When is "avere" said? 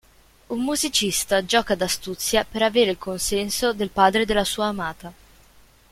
2.63-2.89